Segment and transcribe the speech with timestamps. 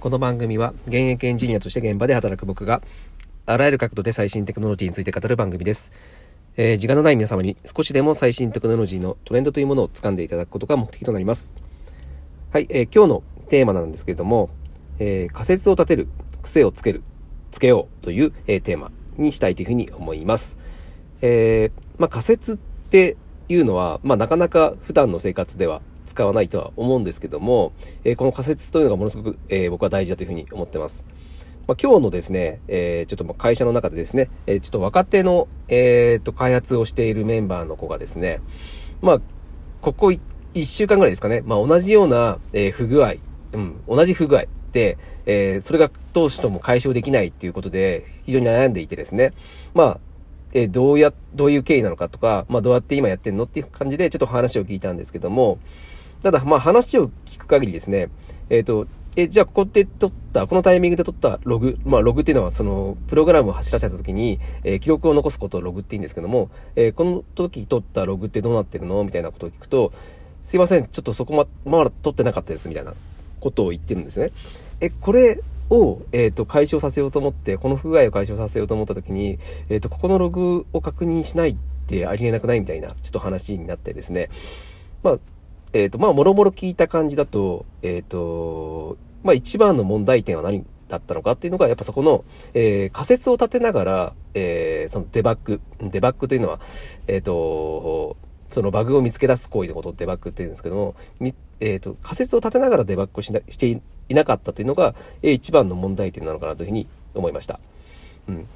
[0.00, 2.80] この番組は現役エンジニアとして現場で働く僕が
[3.44, 5.92] あらゆる角度で最新テクノロジーについて語る番組です。
[6.56, 11.52] えー時間のない皆様に少しでも最新テクノロジーのトレンドというものを掴んでいただくことが目的となります。
[12.50, 14.48] はい、えー今日のテーマなんですけれども、
[14.98, 16.08] えー仮説を立てる、
[16.40, 17.02] 癖をつける、
[17.50, 20.56] つけようという、えーテーマにしたいというふうに思います。
[21.20, 23.18] えーまあ、仮説って
[23.50, 27.72] いうのは、まあ、なかなか普段の生活では使わないとは思うんですけども、
[28.02, 31.04] えーこの仮説というのがものすごく、えー僕は大事だというふうに思ってます。
[31.68, 38.40] まあ、今日のですね、えーちょっとまあ会社の中でですね、えちょっと若手の、えーと、開発をしているメンバーの子がですね、
[39.02, 39.20] まあ、
[39.80, 43.14] ここ1週間ぐらいですかね、まあ、同じような、え不具合、
[43.52, 49.32] うん、同じ不具合で、えそれが当初とも解消できないっていうことで、非常に悩んでいてですね、
[49.74, 50.00] まあ、
[50.52, 55.58] えどうや、どういう経緯なのかとか、まあ、どうやって今やってんのっていう感じで、ちょっと話を聞いたんですけども、
[56.22, 58.08] ただ、まあ、話を聞く限りですね、
[58.48, 69.02] えっ、と、え、じゃあ、ここで撮った、このタイミングで撮ったログ、まあ、ログっていうのは、その、プログラムを走らせた時に、えー記録を残すことをログって言うんですけども、えーこの時撮ったログってどうなってるの？
[69.02, 69.92] みたいなことを聞くと、
[70.42, 71.46] すいません、ちょっとそこま、
[71.78, 72.94] まだ撮ってなかったです、みたいな
[73.40, 74.30] ことを言ってるんですね。
[74.80, 82.60] え、これを、えっ、と、解消させようと思って、この不具合を解消させようと思った時に、えっ、と、ここのログを確認しないってありえなくない？
[82.60, 84.30] みたいな、ちょっと話になってですね。
[85.02, 85.18] まあ、
[85.72, 96.60] えっ、と、まあ、もろもろ聞いた感じだと、えっ、と、まあ、一番の問題点は何だったのかっていうのが、やっぱそこの、えー仮説を立てながら、えーそのデバッグ、デバッグというのは、
[97.06, 98.16] えっ、と、
[98.50, 103.80] そのバグを見つけ出す行為のことをデバッグって言うんですけども、みえっ、と、仮説を立てながらデバッグしなしてい
[104.14, 107.60] なかったというのが、えー一番の問題点なのかなというふうに思いました。
[108.28, 108.46] うん。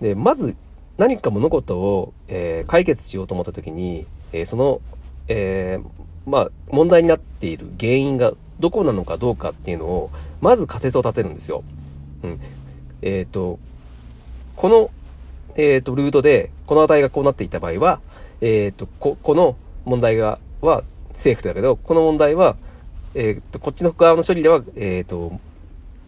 [0.00, 0.56] で、まず、
[0.96, 4.80] 何か物事を、えー解決しようと思った時に、えーその、
[5.28, 5.84] えー
[6.26, 11.62] まあ、問題になっている原因がどこなのかどうかっていうのを、まず仮説を立てるんですよ。
[12.22, 12.40] うん。
[13.02, 13.58] えっ、と、
[14.56, 14.90] この、
[15.56, 18.00] えっ、と、ルートで、この値がこうなっていた場合は、
[18.40, 20.82] えっ、と、こ、この問題が、は、
[21.12, 22.56] セーフだけど、この問題は、
[23.14, 25.38] えっ、と、こっちの側の処理では、えっ、と、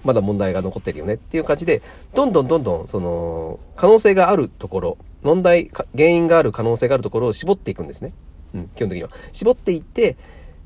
[0.05, 1.83] まだ問題が残ってるよねっていう感じで、
[2.15, 8.13] どんどんどんどん、その、可能性があるところ、問題、原因がある可能性があるところを絞っていくんですね。
[8.57, 9.11] うん、基本的には。
[9.33, 10.17] 絞っていって、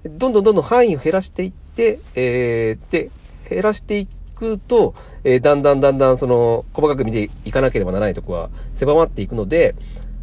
[0.04, 3.10] どんどんどんどん範囲を減らしていって、えー、で、
[3.48, 9.74] 減らしていくと、えーだんだんだんだん、その、細かく見ていかなければならないとこは狭まっていくので、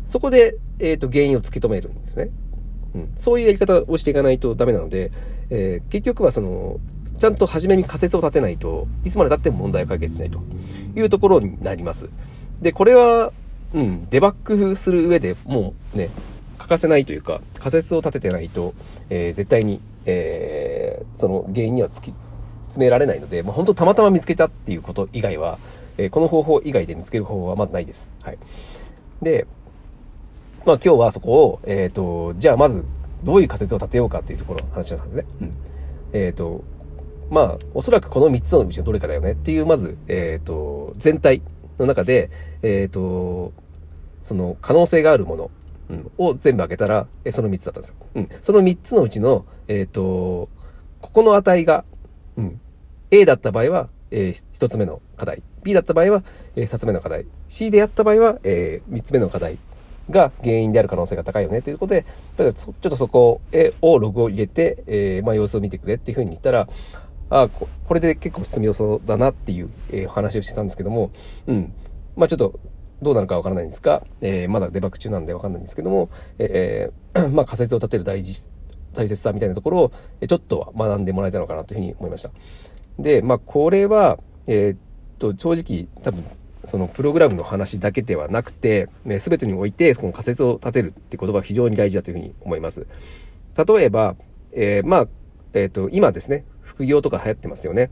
[0.06, 2.30] そこで、えっ、と、原因を突き止めるんですね。
[2.96, 5.12] うん、そういうやり方をしていかないとダメなので、
[5.50, 6.80] えー結局はその、
[7.20, 10.40] ちゃんと初めに仮説を立てないといつまで経っても問題を解決しないと
[10.96, 12.10] いうところになります。
[12.62, 13.32] で、これは、
[13.74, 16.10] うん、デバッグする上でもうね、
[16.68, 18.74] 欠かせないというか、仮説を立ててないと、
[19.10, 22.14] えー絶対に、えーその原因には突き
[22.68, 25.60] 詰められないので、まあ、本当たまたま見つけたっていうこと以外は、
[25.98, 28.14] えーこの方法以外で見つける方法はまずないです。
[28.22, 28.38] はい。
[29.22, 29.48] で、
[30.66, 32.84] まあ今日はそこを、えっ、と、じゃあまず、
[33.24, 35.26] どういう仮説を立てようかというところの話をしたんですね。
[35.42, 35.52] うん。
[36.12, 36.66] えっ、と、
[37.30, 41.42] まあ、おそらくこの3つのうちのどれかだよねっていう、まず、えっ、と、全体
[41.80, 42.30] の中で、
[42.62, 43.54] えっ、と、
[44.22, 45.52] その可能性があるもの、
[45.90, 47.96] うん、を全部開けたら、えその3つだったんですよ。
[48.16, 48.30] うん。
[48.42, 50.50] その3つのうちの、えっ、と、
[51.02, 51.86] ここの値が、
[52.36, 52.60] うん、
[53.12, 55.42] A だった場合は、えー、1つ目の課題。
[55.64, 56.24] B だった場合は、
[56.56, 57.26] えー、2つ目の課題。
[57.48, 59.58] C でやった場合は、えー、3つ目の課題
[60.10, 62.06] が原因である可能性が高いよねということで、
[62.38, 63.42] ちょっとそこ
[63.82, 66.68] をログを入れて、えーまあ、様子を見てくれっていうふうに言ったら、
[67.30, 71.12] あここれで結構進みよそうだなっていう、えー話をしてたんですけども、
[71.48, 71.74] うん。
[72.16, 72.60] まあちょっと、
[73.02, 76.10] どうなるかわからないんですが、えーまだデバッグ中なんでわかんないんですけども、
[76.40, 78.48] えー まあ仮説を立てる大事、
[78.94, 79.92] 大切さみたいなところを、
[80.28, 82.32] ちょっと学んでもらえたのかなというふうに思いました。
[83.00, 84.78] で、まあこれは、えーっ
[85.20, 86.24] と、正直多分、
[86.66, 92.88] そのプログラムの話だけではなくて、ね、全てにおいて、この仮説を立てるって言葉は非常に大事だというふうに思います。
[93.56, 94.16] 例えば、
[94.54, 95.08] えーまあ、
[95.54, 97.90] えっ、と、今ですね、副業とか流行ってますよね。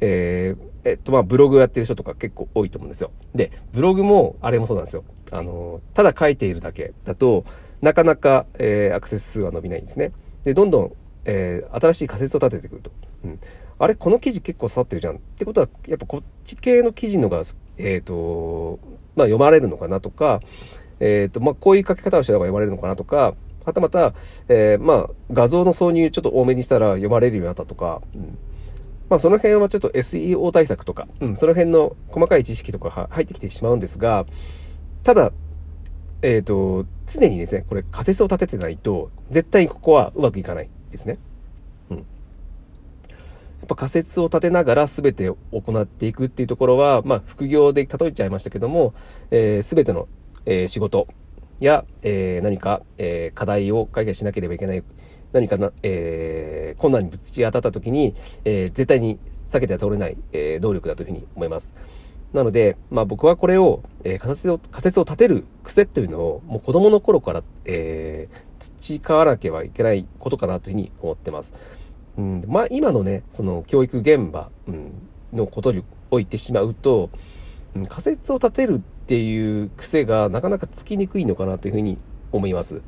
[0.00, 3.10] えーえっと、まあ、ブログやってる人とか結構多いと思うんですよ。
[3.34, 5.04] で、ブログも、あれもそうなんですよ。
[5.32, 7.44] あの、ただ書いているだけだと、
[7.82, 10.12] なかなか、えーアクセス数は伸びないんですね。
[10.44, 10.92] で、どんどん、
[11.24, 12.90] えー新しい仮説を立ててくると。
[13.24, 13.40] うん。
[13.80, 15.16] あれこの記事結構刺さってるじゃん。
[15.16, 17.42] ってことは、やっぱこっち系の記事のが、
[17.76, 18.78] えっ、と、
[19.16, 20.40] まあ、読まれるのかなとか、
[21.00, 23.34] えっ、と、まあ、こういう書き方をした方が読まれるのかなとか、
[23.68, 24.12] はたまた、
[24.48, 28.38] えーまあ、画像の挿入ちょっと多めにしたら読まれるようになったとか、うん
[29.08, 34.26] まあその辺はちょっと SEO 対策とか、うん、その辺の細かい知識とかは入ってきてしまうんですが、
[35.02, 35.32] ただ、
[36.20, 41.16] えっ、と、常にですね、これ仮説を立ててないと、絶対にここはうまくいかないですね。
[41.88, 41.98] うん。
[41.98, 48.94] っぱ仮説を立てながら全て行っていくっていうところは、まあ、副業で例えちゃいましたけども、
[49.30, 50.08] えー、全ての、
[50.46, 51.06] えー、仕事
[51.64, 54.82] や、えー、何か、えー、課題を解決しなければいけない、
[55.32, 58.14] 何かな、えー、困難にぶち当たった時に、
[58.44, 59.18] えー、絶対に
[59.48, 61.72] 避けては通れない、えー、能力だというふうに思います。
[62.32, 71.54] なので、まあ僕はこれを、えー、仮説を、仮説を立てる癖というのを、もう子供の頃から、えー、培わなければいけないことかなというふうに思ってます。
[72.18, 74.92] うん、まあ今のね、その教育現場、うん、
[75.32, 77.10] のことに置いてしまうと、
[77.74, 81.98] うん、仮説を立てるっていう癖がなかなかつきにくいのかなというふうに
[82.30, 82.82] 思います。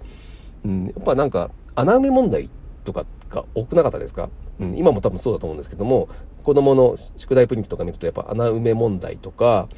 [0.64, 2.50] うん、やっぱなんか穴埋め問題
[2.84, 4.28] とかが多くなかったですか？
[4.60, 6.08] うん、今も多分そうだと思うんですけども、
[6.44, 9.68] 子供の宿題プリントとか見るとやっぱ穴埋め問題とか、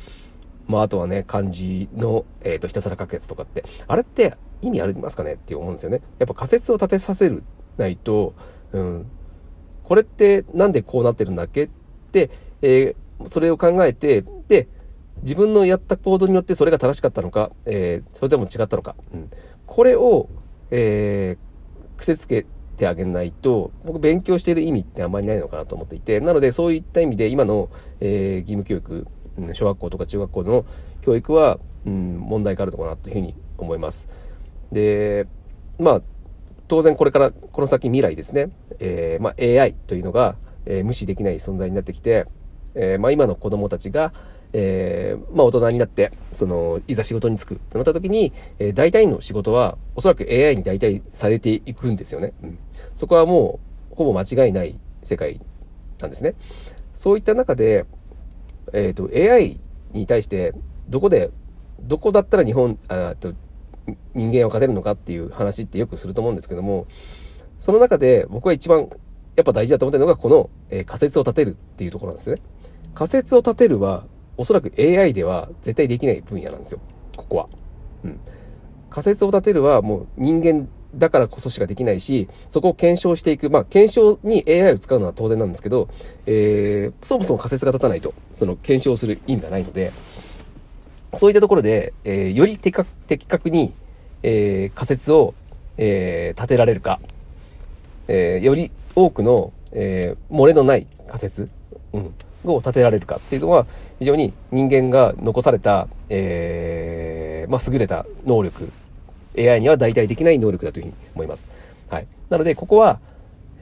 [0.67, 6.03] まああとはね、漢字の、えっ、ー、と、ひたすら書くやつとかって、あれって意味ありますかねって思うんですよね。
[6.19, 7.45] やっぱ仮説を立てさせる
[7.77, 8.35] ないと、
[8.73, 9.07] うん、
[9.85, 11.65] これってなんでこうなってるんだっけ？
[11.65, 11.69] っ
[12.13, 12.31] て、
[12.63, 14.69] えー、それを考えて、で、
[15.23, 19.31] 自分のやった行動によってそれが正しかったのか、えー、それでも違ったのか、うん、
[19.67, 20.29] これを、
[20.71, 22.47] えー、癖つけ
[22.77, 27.71] てあげないと、僕勉強している意味ってあんまりないのかなと思っていて、なのでそういった意味で今の、
[28.01, 29.07] えー、義務教育、
[29.55, 30.65] 小学校とか中学校の
[31.01, 34.09] 教育は、うん、問題があるのかなというふうに思います。
[34.73, 35.27] で、
[35.79, 36.03] まあ、
[36.69, 42.27] 当然これから、この先未来ですね、えー、まあ、AI というのが、えー、無視できない存在になってきて、
[42.75, 44.13] えー、まあ、今の子供たちが、
[44.53, 52.33] えー、まあ大人になって、その、いざ仕事に就くとなった時に、えー、大体の仕事は、おそらく AI に代替されていくんですよね。
[52.43, 52.59] うん。
[52.95, 53.61] そこはも
[53.93, 55.41] う、ほぼ間違いない世界
[56.01, 56.35] なんですね。
[56.95, 57.87] そういった中で、
[58.73, 59.59] えっ、ー、と、AI
[59.93, 60.55] に対して、
[60.89, 61.31] どこで、
[61.81, 63.35] どこだったら日本、あと、
[64.15, 66.87] 人間を勝てるのかっていう話ってよくすると思うんですけども、
[67.59, 68.89] その中で僕が一番
[69.37, 72.41] やっぱ大事だと思ってるのがこの、えー、仮説を立てるっていうところなんですね。
[72.95, 74.05] 仮説を立てるは
[74.43, 76.81] おそらく AI では絶対できない分野なんですよ。
[77.17, 77.49] ここは。
[78.03, 78.19] うん。
[78.91, 83.51] 仮説を立てるはもう人間だからこそしかできないし、そこを検証していく。
[83.51, 85.89] まあ、検証に AI を使うのは当然なんですけど、
[86.27, 89.93] えー、そもそも仮説が立たないと、その検証する意味がないので、
[91.15, 93.73] そういったところで、えー、より的確に、
[94.25, 95.35] えー、仮説を、
[95.77, 96.99] えー、立てられるか、
[98.09, 101.49] えー、より多くの、えー、漏れのない仮説、
[101.93, 103.67] うん、を立てられるかっていうのは、
[103.99, 108.71] 非常に人間が残された、えー、まあ、優れた能力、
[109.39, 111.47] AI には代替できない能力だというふうに思います。
[111.89, 112.07] はい。
[112.29, 113.01] なので、ここは、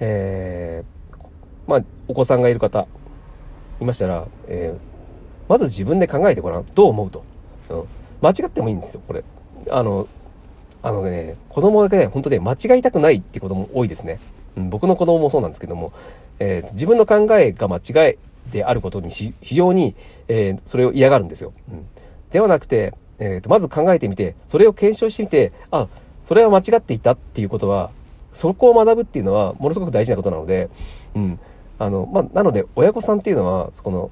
[0.00, 1.16] えー、
[1.66, 2.86] まあ、お子さんがいる方、
[3.80, 6.66] いましたら、えー、まず自分で考えてごらん。
[6.66, 7.24] どう思うと。
[7.68, 7.84] うん。
[8.22, 9.24] 間違ってもいいんですよ、これ。
[9.70, 10.06] あの、
[10.82, 14.18] あのね、子供がね、本当ね、間違いたくないって子供多いですね。
[14.56, 15.92] うん、僕の子供もそうなんですけども、
[16.38, 18.18] えー、自分の考えが間違い
[18.50, 19.94] であることに非常に、
[20.28, 21.52] えー、それを嫌がるんですよ。
[21.70, 21.87] うん、
[22.31, 25.88] ではなくて、えーと、まず考えてみて、それを検証してみて、あ、
[26.25, 27.90] それは間違っていたっていうことは、
[28.32, 30.70] そこを学ぶっていうのはものすごく大事なことなので、
[31.14, 31.38] うん。
[31.78, 34.10] あの、まあ、なので、親御さんっていうのは、そこの、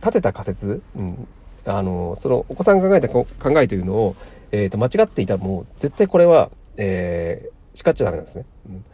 [0.00, 1.28] 立てた仮説、うん。
[1.64, 3.26] あの、その、お子さんが考えた考
[3.60, 4.16] えというのを、
[4.52, 8.44] えっ、ー、と、間違っていたもう、絶対これは、えー、叱っちゃダメなんですね。
[8.68, 8.84] うん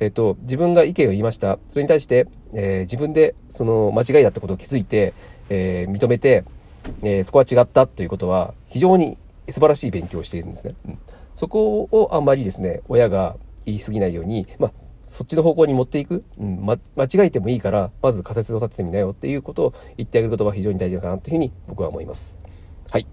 [0.00, 1.58] えっ、と、自分が意見を言いました。
[1.66, 5.14] それに対して、えー、自分でその間違いだったことを気づいて、
[5.48, 6.44] えー、認めて、
[7.02, 9.16] えそこは違ったということは、非常に
[9.48, 10.74] 素晴らしい勉強をしているんですね。
[10.86, 10.98] うん、
[11.34, 13.36] そこをあんまりですね、親が
[13.66, 14.72] 言い過ぎないように、まあ、
[15.06, 22.38] そっちの方向に持っていく、うん、ま、間違えてもいいから、まず仮説を立ててみなよっていうことを言ってあげることは非常に大事かなというふうに僕は思います。
[22.90, 23.06] はい。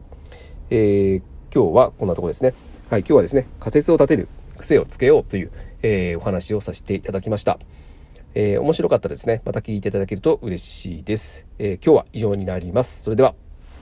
[0.70, 1.22] えー、
[1.54, 2.54] 今日はこんなとこですね。
[2.90, 7.60] はい、今日はですね、仮説を立てる癖をつけようという、えー、お話をさせていただきました。
[8.34, 11.46] えー、面白かったらですね、また聞いていただけると嬉しいです。
[11.60, 13.04] えー、今日は以上になります。
[13.04, 13.41] それでは。